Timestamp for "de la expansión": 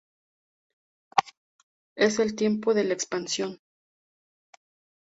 2.73-3.59